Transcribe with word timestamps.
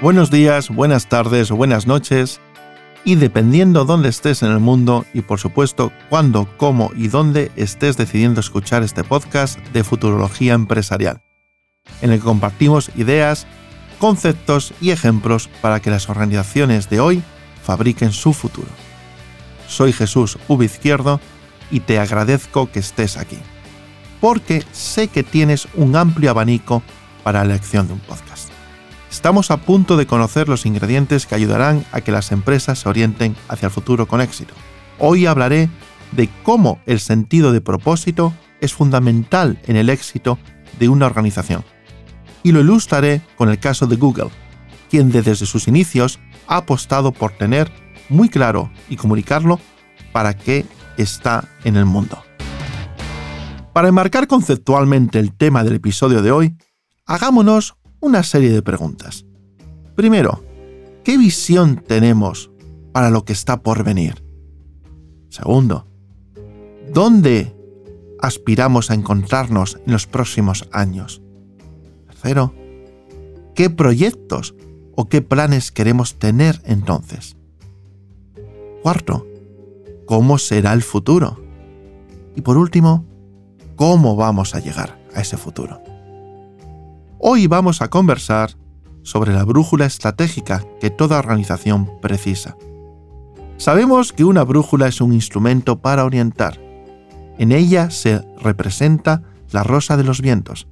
Buenos 0.00 0.30
días, 0.30 0.68
buenas 0.68 1.08
tardes 1.08 1.50
buenas 1.50 1.88
noches. 1.88 2.40
Y 3.04 3.16
dependiendo 3.16 3.84
dónde 3.84 4.10
estés 4.10 4.44
en 4.44 4.52
el 4.52 4.60
mundo 4.60 5.04
y 5.12 5.22
por 5.22 5.40
supuesto 5.40 5.90
cuándo, 6.08 6.48
cómo 6.56 6.92
y 6.94 7.08
dónde 7.08 7.50
estés 7.56 7.96
decidiendo 7.96 8.38
escuchar 8.38 8.84
este 8.84 9.02
podcast 9.02 9.58
de 9.72 9.82
Futurología 9.82 10.54
Empresarial, 10.54 11.24
en 12.00 12.12
el 12.12 12.20
que 12.20 12.24
compartimos 12.24 12.92
ideas, 12.94 13.48
conceptos 13.98 14.72
y 14.80 14.90
ejemplos 14.90 15.50
para 15.60 15.80
que 15.80 15.90
las 15.90 16.08
organizaciones 16.08 16.88
de 16.88 17.00
hoy 17.00 17.22
fabriquen 17.64 18.12
su 18.12 18.32
futuro. 18.32 18.68
Soy 19.66 19.92
Jesús 19.92 20.38
V. 20.46 20.64
Izquierdo 20.64 21.20
y 21.72 21.80
te 21.80 21.98
agradezco 21.98 22.70
que 22.70 22.78
estés 22.78 23.16
aquí, 23.16 23.38
porque 24.20 24.62
sé 24.70 25.08
que 25.08 25.24
tienes 25.24 25.66
un 25.74 25.96
amplio 25.96 26.30
abanico 26.30 26.84
para 27.24 27.40
la 27.40 27.54
elección 27.54 27.88
de 27.88 27.94
un 27.94 28.00
podcast. 28.00 28.37
Estamos 29.18 29.50
a 29.50 29.56
punto 29.56 29.96
de 29.96 30.06
conocer 30.06 30.48
los 30.48 30.64
ingredientes 30.64 31.26
que 31.26 31.34
ayudarán 31.34 31.84
a 31.90 32.02
que 32.02 32.12
las 32.12 32.30
empresas 32.30 32.78
se 32.78 32.88
orienten 32.88 33.34
hacia 33.48 33.66
el 33.66 33.72
futuro 33.72 34.06
con 34.06 34.20
éxito. 34.20 34.54
Hoy 35.00 35.26
hablaré 35.26 35.68
de 36.12 36.30
cómo 36.44 36.78
el 36.86 37.00
sentido 37.00 37.50
de 37.50 37.60
propósito 37.60 38.32
es 38.60 38.72
fundamental 38.72 39.58
en 39.66 39.74
el 39.74 39.90
éxito 39.90 40.38
de 40.78 40.88
una 40.88 41.06
organización. 41.06 41.64
Y 42.44 42.52
lo 42.52 42.60
ilustraré 42.60 43.20
con 43.34 43.48
el 43.48 43.58
caso 43.58 43.88
de 43.88 43.96
Google, 43.96 44.30
quien 44.88 45.10
desde 45.10 45.34
sus 45.34 45.66
inicios 45.66 46.20
ha 46.46 46.58
apostado 46.58 47.10
por 47.10 47.32
tener 47.32 47.72
muy 48.08 48.28
claro 48.28 48.70
y 48.88 48.94
comunicarlo 48.94 49.58
para 50.12 50.34
qué 50.34 50.64
está 50.96 51.48
en 51.64 51.74
el 51.74 51.86
mundo. 51.86 52.22
Para 53.72 53.88
enmarcar 53.88 54.28
conceptualmente 54.28 55.18
el 55.18 55.36
tema 55.36 55.64
del 55.64 55.74
episodio 55.74 56.22
de 56.22 56.30
hoy, 56.30 56.56
hagámonos 57.04 57.77
una 58.00 58.22
serie 58.22 58.50
de 58.50 58.62
preguntas. 58.62 59.26
Primero, 59.94 60.44
¿qué 61.04 61.18
visión 61.18 61.82
tenemos 61.86 62.50
para 62.92 63.10
lo 63.10 63.24
que 63.24 63.32
está 63.32 63.62
por 63.62 63.84
venir? 63.84 64.22
Segundo, 65.28 65.86
¿dónde 66.92 67.54
aspiramos 68.20 68.90
a 68.90 68.94
encontrarnos 68.94 69.78
en 69.84 69.92
los 69.92 70.06
próximos 70.06 70.68
años? 70.72 71.22
Tercero, 72.06 72.54
¿qué 73.54 73.70
proyectos 73.70 74.54
o 74.94 75.08
qué 75.08 75.22
planes 75.22 75.72
queremos 75.72 76.18
tener 76.18 76.60
entonces? 76.64 77.36
Cuarto, 78.82 79.26
¿cómo 80.06 80.38
será 80.38 80.72
el 80.72 80.82
futuro? 80.82 81.40
Y 82.36 82.40
por 82.40 82.56
último, 82.56 83.04
¿cómo 83.76 84.16
vamos 84.16 84.54
a 84.54 84.60
llegar 84.60 84.98
a 85.14 85.20
ese 85.20 85.36
futuro? 85.36 85.82
Hoy 87.20 87.48
vamos 87.48 87.82
a 87.82 87.88
conversar 87.88 88.52
sobre 89.02 89.32
la 89.32 89.44
brújula 89.44 89.86
estratégica 89.86 90.64
que 90.80 90.90
toda 90.90 91.18
organización 91.18 91.90
precisa. 92.00 92.56
Sabemos 93.56 94.12
que 94.12 94.22
una 94.22 94.44
brújula 94.44 94.86
es 94.86 95.00
un 95.00 95.12
instrumento 95.12 95.80
para 95.80 96.04
orientar. 96.04 96.60
En 97.36 97.50
ella 97.50 97.90
se 97.90 98.22
representa 98.40 99.24
la 99.50 99.64
rosa 99.64 99.96
de 99.96 100.04
los 100.04 100.20
vientos, 100.20 100.68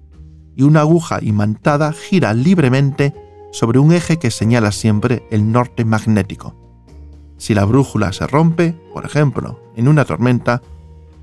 y 0.54 0.62
una 0.62 0.82
aguja 0.82 1.18
imantada 1.20 1.92
gira 1.92 2.32
libremente 2.32 3.12
sobre 3.50 3.80
un 3.80 3.92
eje 3.92 4.20
que 4.20 4.30
señala 4.30 4.70
siempre 4.70 5.26
el 5.32 5.50
norte 5.50 5.84
magnético. 5.84 6.54
Si 7.38 7.54
la 7.54 7.64
brújula 7.64 8.12
se 8.12 8.24
rompe, 8.28 8.72
por 8.92 9.04
ejemplo, 9.04 9.60
en 9.74 9.88
una 9.88 10.04
tormenta, 10.04 10.62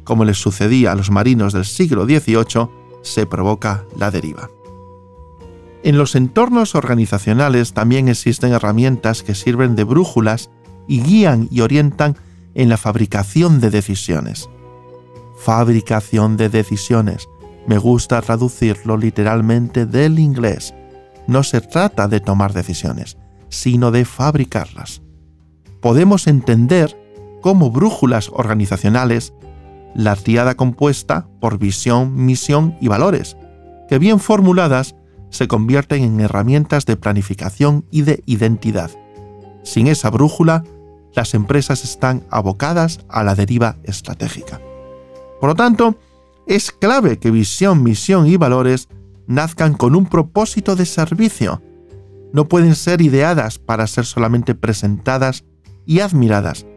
como 0.03 0.25
les 0.25 0.37
sucedía 0.37 0.91
a 0.91 0.95
los 0.95 1.11
marinos 1.11 1.53
del 1.53 1.63
siglo 1.63 2.03
XVIII, 2.03 2.67
se 3.03 3.25
provoca 3.25 3.85
la 3.97 4.11
deriva. 4.11 4.49
En 5.83 5.97
los 5.97 6.15
entornos 6.15 6.75
organizacionales 6.75 7.73
también 7.73 8.07
existen 8.07 8.53
herramientas 8.53 9.21
que 9.21 9.35
sirven 9.35 9.75
de 9.75 9.83
brújulas 9.83 10.49
y 10.87 11.01
guían 11.01 11.49
y 11.51 11.59
orientan 11.59 12.15
en 12.55 12.69
la 12.69 12.77
fabricación 12.77 13.59
de 13.59 13.69
decisiones. 13.69 14.49
Fabricación 15.37 16.37
de 16.37 16.47
decisiones. 16.47 17.27
Me 17.67 17.77
gusta 17.77 18.21
traducirlo 18.21 18.95
literalmente 18.95 19.85
del 19.85 20.19
inglés. 20.19 20.73
No 21.27 21.43
se 21.43 21.59
trata 21.59 22.07
de 22.07 22.21
tomar 22.21 22.53
decisiones, 22.53 23.17
sino 23.49 23.91
de 23.91 24.05
fabricarlas. 24.05 25.01
Podemos 25.81 26.27
entender 26.27 26.97
como 27.41 27.71
brújulas 27.71 28.29
organizacionales 28.31 29.33
la 29.95 30.15
triada 30.15 30.55
compuesta 30.55 31.27
por 31.41 31.59
visión, 31.59 32.25
misión 32.25 32.77
y 32.79 32.87
valores, 32.87 33.35
que 33.89 33.99
bien 33.99 34.21
formuladas 34.21 34.95
se 35.33 35.47
convierten 35.47 36.03
en 36.03 36.19
herramientas 36.19 36.85
de 36.85 36.95
planificación 36.95 37.85
y 37.89 38.03
de 38.03 38.21
identidad. 38.27 38.91
Sin 39.63 39.87
esa 39.87 40.11
brújula, 40.11 40.63
las 41.15 41.33
empresas 41.33 41.83
están 41.83 42.23
abocadas 42.29 42.99
a 43.09 43.23
la 43.23 43.33
deriva 43.33 43.77
estratégica. 43.83 44.61
Por 45.41 45.49
lo 45.49 45.55
tanto, 45.55 45.97
es 46.45 46.71
clave 46.71 47.17
que 47.17 47.31
visión, 47.31 47.81
misión 47.81 48.27
y 48.27 48.37
valores 48.37 48.89
nazcan 49.25 49.73
con 49.73 49.95
un 49.95 50.05
propósito 50.05 50.75
de 50.75 50.85
servicio. 50.85 51.63
No 52.31 52.47
pueden 52.47 52.75
ser 52.75 53.01
ideadas 53.01 53.57
para 53.57 53.87
ser 53.87 54.05
solamente 54.05 54.53
presentadas 54.53 55.45
y 55.87 56.01
admiradas, 56.01 56.67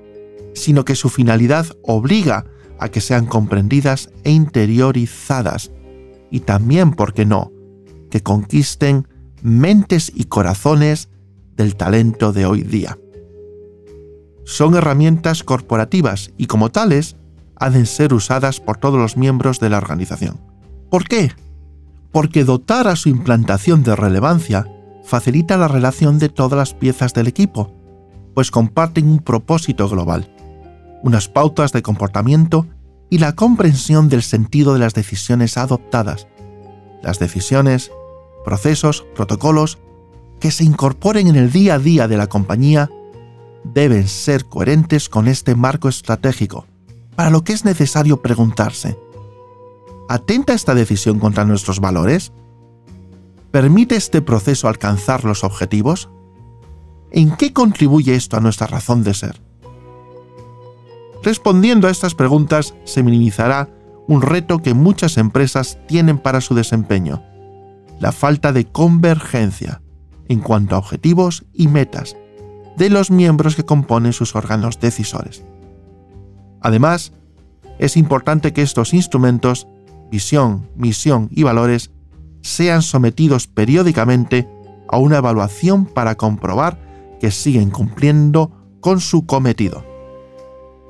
sino 0.54 0.86
que 0.86 0.94
su 0.94 1.10
finalidad 1.10 1.66
obliga 1.82 2.46
a 2.78 2.88
que 2.88 3.02
sean 3.02 3.26
comprendidas 3.26 4.08
e 4.24 4.30
interiorizadas. 4.30 5.72
Y 6.30 6.40
también, 6.40 6.92
¿por 6.92 7.12
qué 7.12 7.26
no?, 7.26 7.52
conquisten 8.22 9.08
mentes 9.42 10.10
y 10.14 10.24
corazones 10.24 11.08
del 11.56 11.76
talento 11.76 12.32
de 12.32 12.46
hoy 12.46 12.62
día. 12.62 12.98
Son 14.44 14.74
herramientas 14.74 15.42
corporativas 15.42 16.30
y 16.36 16.46
como 16.46 16.70
tales 16.70 17.16
han 17.56 17.72
de 17.72 17.86
ser 17.86 18.14
usadas 18.14 18.60
por 18.60 18.76
todos 18.76 18.98
los 18.98 19.16
miembros 19.16 19.60
de 19.60 19.70
la 19.70 19.78
organización. 19.78 20.40
¿Por 20.90 21.08
qué? 21.08 21.32
Porque 22.12 22.44
dotar 22.44 22.86
a 22.86 22.96
su 22.96 23.08
implantación 23.08 23.82
de 23.82 23.96
relevancia 23.96 24.66
facilita 25.04 25.56
la 25.56 25.68
relación 25.68 26.18
de 26.18 26.28
todas 26.28 26.58
las 26.58 26.74
piezas 26.74 27.14
del 27.14 27.26
equipo, 27.26 27.72
pues 28.34 28.50
comparten 28.50 29.08
un 29.08 29.18
propósito 29.18 29.88
global, 29.88 30.30
unas 31.02 31.28
pautas 31.28 31.72
de 31.72 31.82
comportamiento 31.82 32.66
y 33.08 33.18
la 33.18 33.34
comprensión 33.34 34.08
del 34.08 34.22
sentido 34.22 34.74
de 34.74 34.80
las 34.80 34.94
decisiones 34.94 35.56
adoptadas, 35.56 36.26
las 37.02 37.18
decisiones, 37.18 37.90
procesos, 38.46 39.04
protocolos 39.16 39.78
que 40.38 40.52
se 40.52 40.62
incorporen 40.62 41.26
en 41.26 41.34
el 41.34 41.50
día 41.50 41.74
a 41.74 41.78
día 41.80 42.06
de 42.06 42.16
la 42.16 42.28
compañía 42.28 42.88
deben 43.64 44.06
ser 44.06 44.44
coherentes 44.44 45.08
con 45.08 45.26
este 45.26 45.56
marco 45.56 45.88
estratégico, 45.88 46.64
para 47.16 47.30
lo 47.30 47.42
que 47.42 47.52
es 47.52 47.64
necesario 47.64 48.22
preguntarse, 48.22 48.96
¿atenta 50.08 50.54
esta 50.54 50.76
decisión 50.76 51.18
contra 51.18 51.44
nuestros 51.44 51.80
valores? 51.80 52.32
¿Permite 53.50 53.96
este 53.96 54.22
proceso 54.22 54.68
alcanzar 54.68 55.24
los 55.24 55.42
objetivos? 55.42 56.08
¿En 57.10 57.34
qué 57.36 57.52
contribuye 57.52 58.14
esto 58.14 58.36
a 58.36 58.40
nuestra 58.40 58.68
razón 58.68 59.02
de 59.02 59.14
ser? 59.14 59.42
Respondiendo 61.24 61.88
a 61.88 61.90
estas 61.90 62.14
preguntas 62.14 62.76
se 62.84 63.02
minimizará 63.02 63.68
un 64.06 64.22
reto 64.22 64.62
que 64.62 64.72
muchas 64.72 65.16
empresas 65.16 65.80
tienen 65.88 66.18
para 66.18 66.40
su 66.40 66.54
desempeño, 66.54 67.24
la 67.98 68.12
falta 68.12 68.52
de 68.52 68.64
convergencia 68.66 69.82
en 70.28 70.40
cuanto 70.40 70.74
a 70.74 70.78
objetivos 70.78 71.44
y 71.52 71.68
metas 71.68 72.16
de 72.76 72.90
los 72.90 73.10
miembros 73.10 73.56
que 73.56 73.64
componen 73.64 74.12
sus 74.12 74.34
órganos 74.34 74.80
decisores. 74.80 75.44
Además, 76.60 77.12
es 77.78 77.96
importante 77.96 78.52
que 78.52 78.62
estos 78.62 78.92
instrumentos, 78.94 79.66
visión, 80.10 80.68
misión 80.76 81.28
y 81.30 81.42
valores, 81.42 81.90
sean 82.42 82.82
sometidos 82.82 83.46
periódicamente 83.46 84.48
a 84.88 84.98
una 84.98 85.18
evaluación 85.18 85.86
para 85.86 86.14
comprobar 86.14 86.78
que 87.20 87.30
siguen 87.30 87.70
cumpliendo 87.70 88.52
con 88.80 89.00
su 89.00 89.26
cometido. 89.26 89.84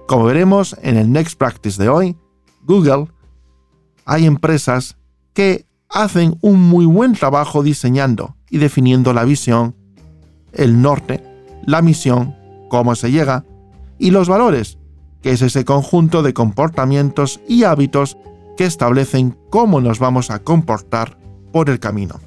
Como 0.06 0.25
veremos 0.25 0.76
en 0.82 0.97
el 0.97 1.11
Next 1.11 1.38
Practice 1.38 1.82
de 1.82 1.88
hoy, 1.88 2.17
Google, 2.62 3.09
hay 4.05 4.26
empresas 4.26 4.97
que 5.32 5.65
hacen 6.02 6.37
un 6.43 6.60
muy 6.60 6.84
buen 6.84 7.14
trabajo 7.14 7.62
diseñando 7.62 8.37
y 8.50 8.58
definiendo 8.58 9.14
la 9.14 9.25
visión, 9.25 9.75
el 10.52 10.82
norte, 10.82 11.25
la 11.64 11.81
misión, 11.81 12.37
cómo 12.69 12.94
se 12.94 13.10
llega, 13.10 13.44
y 13.98 14.10
los 14.10 14.28
valores, 14.28 14.78
que 15.22 15.31
es 15.31 15.40
ese 15.40 15.64
conjunto 15.64 16.22
de 16.22 16.34
comportamientos 16.34 17.40
y 17.48 17.64
hábitos 17.64 18.19
que 18.58 18.66
establecen 18.66 19.38
cómo 19.48 19.81
nos 19.81 19.98
vamos 19.98 20.31
a 20.31 20.38
comportar 20.40 21.19
por 21.50 21.70
el 21.70 21.81
camino. 21.81 22.20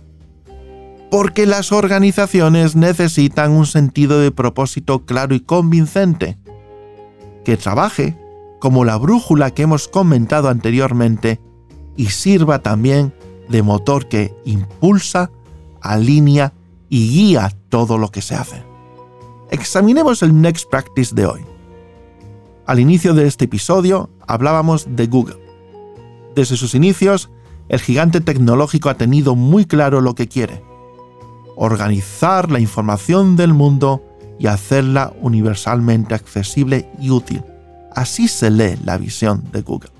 Porque 1.11 1.45
las 1.45 1.71
organizaciones 1.71 2.75
necesitan 2.75 3.51
un 3.51 3.67
sentido 3.67 4.19
de 4.19 4.31
propósito 4.31 5.05
claro 5.05 5.35
y 5.35 5.41
convincente, 5.41 6.39
que 7.45 7.55
trabaje 7.55 8.17
como 8.59 8.83
la 8.83 8.97
brújula 8.97 9.51
que 9.51 9.61
hemos 9.61 9.87
comentado 9.87 10.49
anteriormente 10.49 11.39
y 11.95 12.07
sirva 12.07 12.59
también 12.59 13.13
de 13.49 13.63
motor 13.63 14.07
que 14.07 14.33
impulsa, 14.45 15.31
alinea 15.81 16.53
y 16.87 17.09
guía 17.09 17.51
todo 17.69 17.97
lo 17.97 18.09
que 18.09 18.21
se 18.21 18.35
hace. 18.35 18.63
Examinemos 19.51 20.21
el 20.23 20.39
Next 20.39 20.69
Practice 20.69 21.13
de 21.13 21.25
hoy. 21.25 21.41
Al 22.65 22.79
inicio 22.79 23.13
de 23.13 23.27
este 23.27 23.45
episodio 23.45 24.09
hablábamos 24.27 24.87
de 24.95 25.07
Google. 25.07 25.37
Desde 26.35 26.55
sus 26.55 26.75
inicios, 26.75 27.29
el 27.67 27.79
gigante 27.79 28.21
tecnológico 28.21 28.89
ha 28.89 28.95
tenido 28.95 29.35
muy 29.35 29.65
claro 29.65 30.01
lo 30.01 30.13
que 30.15 30.27
quiere. 30.27 30.63
Organizar 31.55 32.51
la 32.51 32.59
información 32.59 33.35
del 33.35 33.53
mundo 33.53 34.03
y 34.39 34.47
hacerla 34.47 35.13
universalmente 35.21 36.15
accesible 36.15 36.89
y 36.99 37.09
útil. 37.09 37.43
Así 37.93 38.27
se 38.27 38.49
lee 38.49 38.77
la 38.83 38.97
visión 38.97 39.43
de 39.51 39.61
Google. 39.61 39.91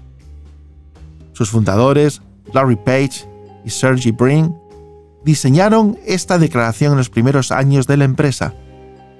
Sus 1.34 1.50
fundadores, 1.50 2.22
Larry 2.54 2.75
Page 2.75 3.29
y 3.66 3.70
Sergey 3.70 4.12
Brin, 4.12 4.56
diseñaron 5.24 5.98
esta 6.06 6.38
declaración 6.38 6.94
en 6.94 6.98
los 6.98 7.10
primeros 7.10 7.52
años 7.52 7.88
de 7.88 7.98
la 7.98 8.06
empresa 8.06 8.54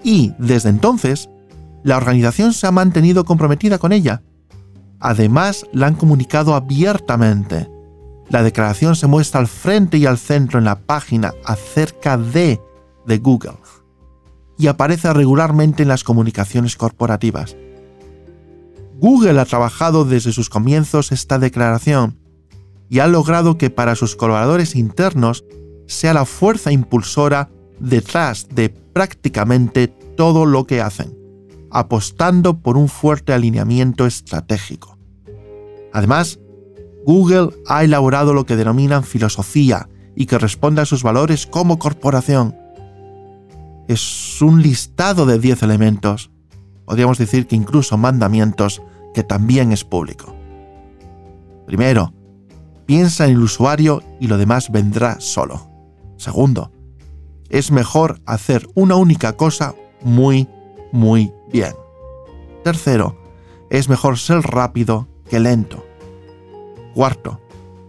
y, 0.04 0.34
desde 0.40 0.70
entonces, 0.70 1.30
la 1.84 1.98
organización 1.98 2.54
se 2.54 2.68
ha 2.68 2.72
mantenido 2.72 3.26
comprometida 3.26 3.78
con 3.78 3.92
ella. 3.92 4.22
Además, 5.00 5.66
la 5.72 5.88
han 5.88 5.96
comunicado 5.96 6.56
abiertamente. 6.56 7.70
La 8.30 8.44
declaración 8.44 8.96
se 8.96 9.08
muestra 9.08 9.40
al 9.40 9.48
frente 9.48 9.98
y 9.98 10.06
al 10.06 10.18
centro 10.18 10.60
en 10.60 10.66
la 10.66 10.80
página 10.80 11.34
acerca 11.46 12.18
de 12.18 12.62
de 13.10 13.18
Google 13.18 13.58
y 14.58 14.68
aparece 14.68 15.12
regularmente 15.14 15.84
en 15.84 15.90
las 15.90 16.04
comunicaciones 16.04 16.76
corporativas. 16.76 17.58
Google 19.00 19.40
ha 19.40 19.46
trabajado 19.46 20.06
desde 20.06 20.34
sus 20.34 20.50
comienzos 20.50 21.12
esta 21.12 21.40
declaración 21.40 22.20
y 22.90 23.00
ha 23.00 23.08
logrado 23.08 23.58
que 23.58 23.70
para 23.70 23.96
sus 23.96 24.16
colaboradores 24.16 24.76
internos 24.76 25.46
sea 25.88 26.14
la 26.14 26.26
fuerza 26.26 26.72
impulsora 26.72 27.50
detrás 27.80 28.48
de 28.50 28.70
prácticamente 28.70 29.88
todo 29.88 30.46
lo 30.46 30.66
que 30.66 30.82
hacen, 30.82 31.18
apostando 31.72 32.60
por 32.60 32.78
un 32.78 32.90
fuerte 32.90 33.34
alineamiento 33.34 34.06
estratégico. 34.06 34.98
Además, 35.94 36.40
Google 37.06 37.50
ha 37.68 37.84
elaborado 37.84 38.34
lo 38.34 38.46
que 38.46 38.56
denominan 38.56 39.04
filosofía 39.04 39.88
y 40.16 40.26
que 40.26 40.38
responde 40.38 40.82
a 40.82 40.86
sus 40.86 41.04
valores 41.04 41.48
como 41.48 41.80
corporación. 41.80 42.56
Es 43.88 44.42
un 44.42 44.62
listado 44.62 45.26
de 45.26 45.40
10 45.40 45.64
elementos, 45.64 46.30
podríamos 46.86 47.18
decir 47.18 47.48
que 47.48 47.56
incluso 47.56 47.98
mandamientos, 47.98 48.82
que 49.14 49.24
también 49.24 49.72
es 49.72 49.84
público. 49.84 50.36
Primero, 51.66 52.14
piensa 52.90 53.26
en 53.26 53.34
el 53.34 53.44
usuario 53.44 54.02
y 54.20 54.26
lo 54.26 54.40
demás 54.40 54.72
vendrá 54.72 55.20
solo. 55.20 55.70
Segundo, 56.18 56.72
es 57.48 57.70
mejor 57.70 58.20
hacer 58.26 58.68
una 58.74 58.96
única 58.96 59.38
cosa 59.38 59.76
muy, 60.02 60.50
muy 60.92 61.32
bien. 61.54 61.76
Tercero, 62.64 63.16
es 63.70 63.90
mejor 63.90 64.18
ser 64.18 64.42
rápido 64.42 65.08
que 65.30 65.40
lento. 65.40 65.86
Cuarto, 66.96 67.40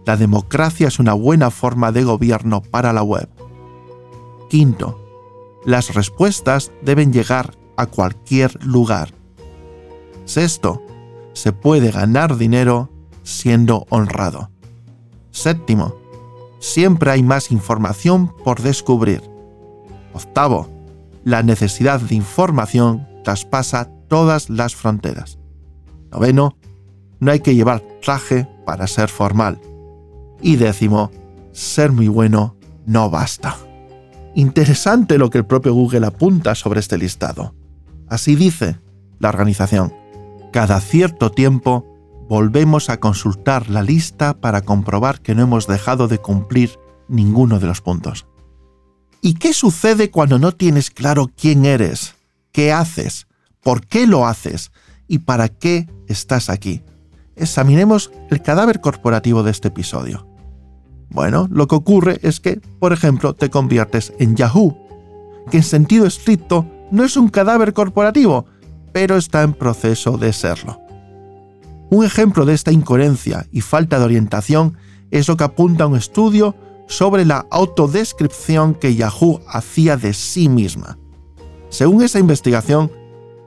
la 0.05 0.17
democracia 0.17 0.87
es 0.87 0.99
una 0.99 1.13
buena 1.13 1.49
forma 1.49 1.91
de 1.91 2.03
gobierno 2.03 2.61
para 2.61 2.93
la 2.93 3.01
web. 3.01 3.27
Quinto, 4.51 5.03
las 5.65 5.95
respuestas 5.95 6.71
deben 6.83 7.11
llegar 7.11 7.55
a 7.75 7.87
cualquier 7.87 8.63
lugar. 8.63 9.15
Sexto, 10.25 10.79
se 11.33 11.53
puede 11.53 11.89
ganar 11.89 12.37
dinero 12.37 12.91
siendo 13.23 13.87
honrado. 13.89 14.51
Séptimo, 15.31 15.95
siempre 16.59 17.11
hay 17.11 17.23
más 17.23 17.51
información 17.51 18.33
por 18.43 18.61
descubrir. 18.61 19.21
Octavo, 20.13 20.67
la 21.23 21.41
necesidad 21.43 21.99
de 21.99 22.15
información 22.15 23.07
traspasa 23.23 23.89
todas 24.07 24.49
las 24.49 24.75
fronteras. 24.75 25.39
Noveno, 26.11 26.57
no 27.19 27.31
hay 27.31 27.39
que 27.39 27.55
llevar 27.55 27.81
traje 28.01 28.47
para 28.65 28.87
ser 28.87 29.09
formal. 29.09 29.59
Y 30.41 30.57
décimo, 30.57 31.11
ser 31.51 31.91
muy 31.91 32.07
bueno 32.07 32.55
no 32.85 33.09
basta. 33.09 33.57
Interesante 34.35 35.17
lo 35.17 35.29
que 35.29 35.37
el 35.37 35.45
propio 35.45 35.73
Google 35.73 36.05
apunta 36.05 36.55
sobre 36.55 36.79
este 36.79 36.97
listado. 36.97 37.53
Así 38.07 38.35
dice 38.35 38.79
la 39.19 39.29
organización. 39.29 39.93
Cada 40.51 40.79
cierto 40.81 41.31
tiempo 41.31 41.85
volvemos 42.31 42.89
a 42.89 43.01
consultar 43.01 43.69
la 43.69 43.83
lista 43.83 44.39
para 44.39 44.61
comprobar 44.61 45.19
que 45.19 45.35
no 45.35 45.43
hemos 45.43 45.67
dejado 45.67 46.07
de 46.07 46.19
cumplir 46.19 46.79
ninguno 47.09 47.59
de 47.59 47.67
los 47.67 47.81
puntos. 47.81 48.25
¿Y 49.19 49.33
qué 49.33 49.51
sucede 49.51 50.11
cuando 50.11 50.39
no 50.39 50.53
tienes 50.53 50.91
claro 50.91 51.29
quién 51.35 51.65
eres, 51.65 52.15
qué 52.53 52.71
haces, 52.71 53.27
por 53.61 53.85
qué 53.85 54.07
lo 54.07 54.27
haces 54.27 54.71
y 55.09 55.19
para 55.19 55.49
qué 55.49 55.89
estás 56.07 56.49
aquí? 56.49 56.81
Examinemos 57.35 58.13
el 58.29 58.41
cadáver 58.41 58.79
corporativo 58.79 59.43
de 59.43 59.51
este 59.51 59.67
episodio. 59.67 60.25
Bueno, 61.09 61.49
lo 61.51 61.67
que 61.67 61.75
ocurre 61.75 62.17
es 62.23 62.39
que, 62.39 62.61
por 62.79 62.93
ejemplo, 62.93 63.33
te 63.33 63.49
conviertes 63.49 64.13
en 64.19 64.37
Yahoo, 64.37 64.77
que 65.51 65.57
en 65.57 65.63
sentido 65.63 66.05
estricto 66.05 66.65
no 66.91 67.03
es 67.03 67.17
un 67.17 67.27
cadáver 67.27 67.73
corporativo, 67.73 68.45
pero 68.93 69.17
está 69.17 69.41
en 69.41 69.51
proceso 69.51 70.17
de 70.17 70.31
serlo. 70.31 70.80
Un 71.91 72.05
ejemplo 72.05 72.45
de 72.45 72.53
esta 72.53 72.71
incoherencia 72.71 73.47
y 73.51 73.59
falta 73.59 73.99
de 73.99 74.05
orientación 74.05 74.77
es 75.11 75.27
lo 75.27 75.35
que 75.35 75.43
apunta 75.43 75.87
un 75.87 75.97
estudio 75.97 76.55
sobre 76.87 77.25
la 77.25 77.45
autodescripción 77.51 78.75
que 78.75 78.95
Yahoo 78.95 79.41
hacía 79.45 79.97
de 79.97 80.13
sí 80.13 80.47
misma. 80.47 80.97
Según 81.67 82.01
esa 82.01 82.17
investigación, 82.17 82.89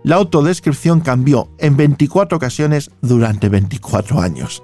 la 0.02 0.17
autodescripción 0.17 1.00
cambió 1.00 1.49
en 1.56 1.79
24 1.79 2.37
ocasiones 2.37 2.91
durante 3.00 3.49
24 3.49 4.20
años. 4.20 4.62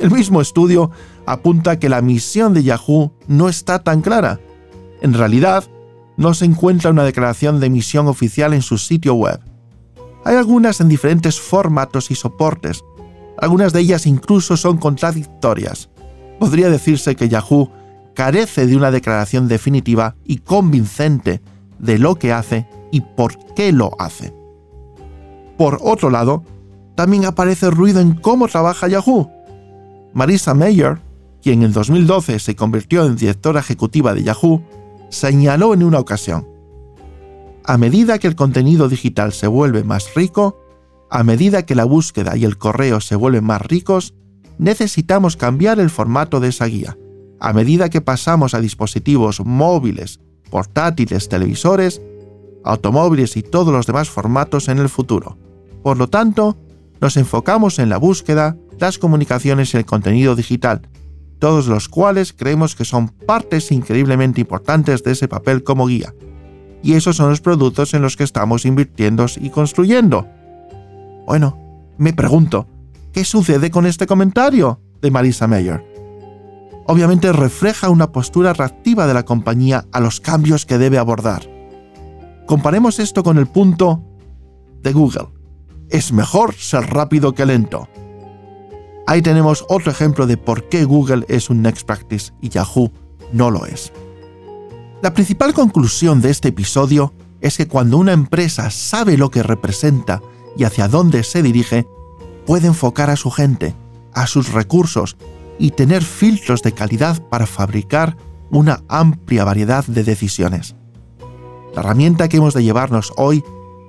El 0.00 0.10
mismo 0.10 0.40
estudio 0.40 0.90
apunta 1.26 1.78
que 1.78 1.88
la 1.88 2.02
misión 2.02 2.52
de 2.52 2.64
Yahoo 2.64 3.12
no 3.28 3.48
está 3.48 3.84
tan 3.84 4.02
clara. 4.02 4.40
En 5.02 5.14
realidad, 5.14 5.62
no 6.16 6.34
se 6.34 6.46
encuentra 6.46 6.90
una 6.90 7.04
declaración 7.04 7.60
de 7.60 7.70
misión 7.70 8.08
oficial 8.08 8.54
en 8.54 8.62
su 8.62 8.76
sitio 8.76 9.14
web. 9.14 9.40
Hay 10.24 10.36
algunas 10.36 10.80
en 10.80 10.88
diferentes 10.88 11.40
formatos 11.40 12.10
y 12.10 12.14
soportes. 12.14 12.84
Algunas 13.38 13.72
de 13.72 13.80
ellas 13.80 14.06
incluso 14.06 14.56
son 14.56 14.76
contradictorias 14.76 15.90
podría 16.40 16.70
decirse 16.70 17.14
que 17.14 17.28
Yahoo 17.28 17.70
carece 18.14 18.66
de 18.66 18.74
una 18.74 18.90
declaración 18.90 19.46
definitiva 19.46 20.16
y 20.24 20.38
convincente 20.38 21.42
de 21.78 21.98
lo 21.98 22.16
que 22.16 22.32
hace 22.32 22.66
y 22.90 23.02
por 23.02 23.38
qué 23.54 23.70
lo 23.70 23.92
hace. 24.00 24.34
Por 25.56 25.78
otro 25.82 26.10
lado, 26.10 26.42
también 26.96 27.26
aparece 27.26 27.70
ruido 27.70 28.00
en 28.00 28.14
cómo 28.14 28.48
trabaja 28.48 28.88
Yahoo. 28.88 29.30
Marisa 30.14 30.54
Mayer, 30.54 30.98
quien 31.42 31.62
en 31.62 31.72
2012 31.72 32.38
se 32.38 32.56
convirtió 32.56 33.04
en 33.04 33.16
directora 33.16 33.60
ejecutiva 33.60 34.14
de 34.14 34.24
Yahoo, 34.24 34.62
señaló 35.10 35.74
en 35.74 35.82
una 35.84 35.98
ocasión, 35.98 36.48
a 37.64 37.78
medida 37.78 38.18
que 38.18 38.26
el 38.26 38.36
contenido 38.36 38.88
digital 38.88 39.32
se 39.32 39.46
vuelve 39.46 39.84
más 39.84 40.14
rico, 40.14 40.58
a 41.10 41.24
medida 41.24 41.64
que 41.64 41.74
la 41.74 41.84
búsqueda 41.84 42.36
y 42.36 42.44
el 42.44 42.56
correo 42.56 43.00
se 43.00 43.16
vuelven 43.16 43.44
más 43.44 43.62
ricos, 43.62 44.14
necesitamos 44.58 45.36
cambiar 45.36 45.80
el 45.80 45.90
formato 45.90 46.40
de 46.40 46.48
esa 46.48 46.66
guía. 46.66 46.96
A 47.40 47.52
medida 47.52 47.88
que 47.88 48.00
pasamos 48.00 48.54
a 48.54 48.60
dispositivos 48.60 49.40
móviles, 49.44 50.20
portátiles, 50.50 51.28
televisores, 51.28 52.00
automóviles 52.64 53.36
y 53.36 53.42
todos 53.42 53.72
los 53.72 53.86
demás 53.86 54.10
formatos 54.10 54.68
en 54.68 54.78
el 54.78 54.88
futuro. 54.88 55.38
Por 55.82 55.96
lo 55.96 56.08
tanto, 56.08 56.58
nos 57.00 57.16
enfocamos 57.16 57.78
en 57.78 57.88
la 57.88 57.96
búsqueda, 57.96 58.56
las 58.78 58.98
comunicaciones 58.98 59.72
y 59.72 59.78
el 59.78 59.86
contenido 59.86 60.36
digital, 60.36 60.88
todos 61.38 61.66
los 61.66 61.88
cuales 61.88 62.34
creemos 62.34 62.76
que 62.76 62.84
son 62.84 63.08
partes 63.08 63.72
increíblemente 63.72 64.42
importantes 64.42 65.02
de 65.02 65.12
ese 65.12 65.26
papel 65.26 65.62
como 65.64 65.86
guía. 65.86 66.14
Y 66.82 66.94
esos 66.94 67.16
son 67.16 67.30
los 67.30 67.40
productos 67.40 67.94
en 67.94 68.02
los 68.02 68.16
que 68.16 68.24
estamos 68.24 68.64
invirtiendo 68.64 69.26
y 69.38 69.50
construyendo. 69.50 70.26
Bueno, 71.26 71.58
me 71.98 72.12
pregunto, 72.12 72.66
¿Qué 73.12 73.24
sucede 73.24 73.72
con 73.72 73.86
este 73.86 74.06
comentario 74.06 74.80
de 75.02 75.10
Marisa 75.10 75.48
Mayer? 75.48 75.84
Obviamente 76.86 77.32
refleja 77.32 77.90
una 77.90 78.12
postura 78.12 78.52
reactiva 78.52 79.06
de 79.08 79.14
la 79.14 79.24
compañía 79.24 79.84
a 79.90 79.98
los 80.00 80.20
cambios 80.20 80.64
que 80.64 80.78
debe 80.78 80.96
abordar. 80.96 81.42
Comparemos 82.46 83.00
esto 83.00 83.24
con 83.24 83.36
el 83.36 83.48
punto 83.48 84.04
de 84.82 84.92
Google. 84.92 85.28
Es 85.88 86.12
mejor 86.12 86.54
ser 86.54 86.88
rápido 86.90 87.34
que 87.34 87.46
lento. 87.46 87.88
Ahí 89.08 89.22
tenemos 89.22 89.64
otro 89.68 89.90
ejemplo 89.90 90.28
de 90.28 90.36
por 90.36 90.68
qué 90.68 90.84
Google 90.84 91.24
es 91.28 91.50
un 91.50 91.62
Next 91.62 91.84
Practice 91.84 92.32
y 92.40 92.48
Yahoo 92.48 92.92
no 93.32 93.50
lo 93.50 93.66
es. 93.66 93.92
La 95.02 95.14
principal 95.14 95.54
conclusión 95.54 96.20
de 96.20 96.28
este 96.28 96.48
episodio 96.48 97.14
es 97.40 97.56
que 97.56 97.66
cuando 97.66 97.96
una 97.96 98.12
empresa 98.12 98.70
sabe 98.70 99.16
lo 99.16 99.30
que 99.30 99.42
representa 99.42 100.20
y 100.58 100.64
hacia 100.64 100.88
dónde 100.88 101.22
se 101.22 101.42
dirige, 101.42 101.86
puede 102.44 102.66
enfocar 102.66 103.08
a 103.08 103.16
su 103.16 103.30
gente, 103.30 103.74
a 104.12 104.26
sus 104.26 104.52
recursos 104.52 105.16
y 105.58 105.70
tener 105.70 106.02
filtros 106.02 106.62
de 106.62 106.72
calidad 106.72 107.22
para 107.28 107.46
fabricar 107.46 108.18
una 108.50 108.82
amplia 108.88 109.44
variedad 109.44 109.86
de 109.86 110.04
decisiones. 110.04 110.76
La 111.74 111.80
herramienta 111.80 112.28
que 112.28 112.36
hemos 112.36 112.52
de 112.52 112.62
llevarnos 112.62 113.14
hoy 113.16 113.42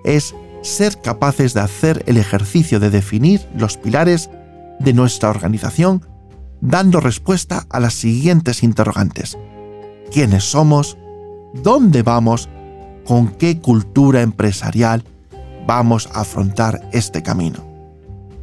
es 0.05 0.33
ser 0.61 1.01
capaces 1.01 1.53
de 1.53 1.59
hacer 1.59 2.03
el 2.07 2.15
ejercicio 2.15 2.79
de 2.79 2.89
definir 2.89 3.45
los 3.57 3.75
pilares 3.75 4.29
de 4.79 4.93
nuestra 4.93 5.29
organización 5.29 6.05
dando 6.61 7.01
respuesta 7.01 7.65
a 7.69 7.81
las 7.81 7.95
siguientes 7.95 8.63
interrogantes. 8.63 9.37
¿Quiénes 10.11 10.43
somos? 10.43 10.97
¿Dónde 11.53 12.01
vamos? 12.01 12.49
¿Con 13.05 13.27
qué 13.29 13.59
cultura 13.59 14.21
empresarial 14.21 15.03
vamos 15.67 16.07
a 16.13 16.21
afrontar 16.21 16.87
este 16.93 17.21
camino? 17.21 17.59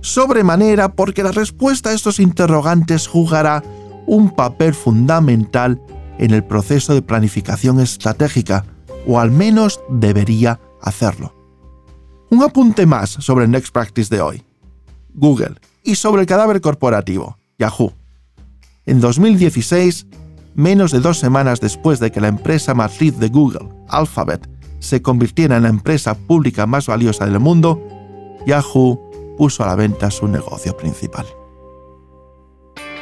Sobremanera 0.01 0.93
porque 0.93 1.23
la 1.23 1.33
respuesta 1.33 1.91
a 1.91 1.95
estos 1.95 2.21
interrogantes 2.21 3.07
jugará 3.07 3.63
un 4.07 4.31
papel 4.31 4.75
fundamental 4.75 5.81
en 6.19 6.33
el 6.33 6.45
proceso 6.45 6.95
de 6.95 7.03
planificación 7.03 7.81
estratégica, 7.81 8.65
o 9.07 9.21
al 9.21 9.31
menos 9.31 9.81
debería 9.89 10.61
hacerlo. 10.83 11.35
Un 12.31 12.43
apunte 12.43 12.87
más 12.87 13.11
sobre 13.11 13.47
el 13.47 13.51
Next 13.51 13.73
Practice 13.73 14.15
de 14.15 14.21
hoy. 14.21 14.43
Google 15.15 15.55
y 15.83 15.95
sobre 15.95 16.23
el 16.23 16.27
cadáver 16.27 16.61
corporativo, 16.61 17.39
Yahoo. 17.59 17.93
En 18.85 19.01
2016, 19.01 20.07
menos 20.59 20.91
de 20.91 20.99
dos 20.99 21.19
semanas 21.19 21.61
después 21.61 22.01
de 22.01 22.11
que 22.11 22.21
la 22.21 22.27
empresa 22.27 22.75
matriz 22.75 23.17
de 23.19 23.29
Google, 23.29 23.69
Alphabet, 23.89 24.51
se 24.81 25.01
convirtiera 25.01 25.57
en 25.57 25.63
la 25.63 25.69
empresa 25.69 26.15
pública 26.15 26.67
más 26.67 26.89
valiosa 26.89 27.27
del 27.27 27.39
mundo, 27.39 27.81
Yahoo 28.45 29.01
puso 29.39 29.63
a 29.63 29.69
la 29.69 29.77
venta 29.77 30.11
su 30.11 30.27
negocio 30.27 30.77
principal. 30.77 31.27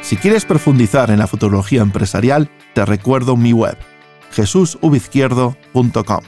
Si 0.01 0.17
quieres 0.17 0.45
profundizar 0.45 1.09
en 1.09 1.17
la 1.17 1.25
futurología 1.25 1.81
empresarial, 1.81 2.51
te 2.75 2.85
recuerdo 2.85 3.35
mi 3.35 3.53
web, 3.53 3.75
jesusubizquierdo.com, 4.31 6.21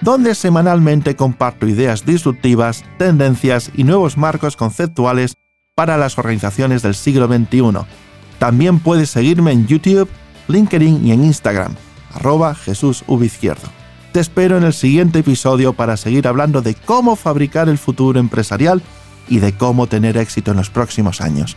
donde 0.00 0.34
semanalmente 0.34 1.14
comparto 1.16 1.66
ideas 1.66 2.06
disruptivas, 2.06 2.82
tendencias 2.96 3.70
y 3.74 3.84
nuevos 3.84 4.16
marcos 4.16 4.56
conceptuales 4.56 5.34
para 5.74 5.98
las 5.98 6.16
organizaciones 6.16 6.80
del 6.80 6.94
siglo 6.94 7.26
XXI 7.26 7.84
también 8.42 8.80
puedes 8.80 9.08
seguirme 9.08 9.52
en 9.52 9.68
YouTube, 9.68 10.08
LinkedIn 10.48 11.06
y 11.06 11.12
en 11.12 11.24
Instagram, 11.24 11.74
arroba 12.14 12.54
Jesús 12.54 13.04
Te 14.12 14.20
espero 14.20 14.58
en 14.58 14.64
el 14.64 14.72
siguiente 14.72 15.20
episodio 15.20 15.72
para 15.72 15.96
seguir 15.96 16.28
hablando 16.28 16.60
de 16.60 16.74
cómo 16.74 17.16
fabricar 17.16 17.68
el 17.68 17.78
futuro 17.78 18.20
empresarial 18.20 18.82
y 19.28 19.38
de 19.38 19.56
cómo 19.56 19.86
tener 19.86 20.16
éxito 20.16 20.50
en 20.50 20.58
los 20.58 20.70
próximos 20.70 21.20
años. 21.20 21.56